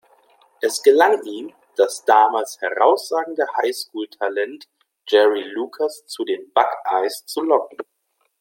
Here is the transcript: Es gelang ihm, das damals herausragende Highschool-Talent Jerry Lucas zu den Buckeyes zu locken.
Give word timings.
Es 0.61 0.81
gelang 0.81 1.21
ihm, 1.25 1.53
das 1.75 2.03
damals 2.05 2.59
herausragende 2.59 3.45
Highschool-Talent 3.55 4.67
Jerry 5.07 5.43
Lucas 5.53 6.07
zu 6.07 6.25
den 6.25 6.51
Buckeyes 6.55 7.23
zu 7.27 7.43
locken. 7.43 7.77